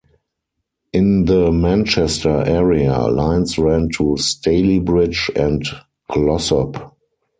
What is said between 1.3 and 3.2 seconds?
Manchester area,